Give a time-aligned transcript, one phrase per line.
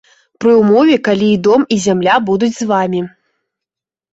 [0.43, 3.01] Пры ўмове, калі і дом, і зямля будуць з вамі!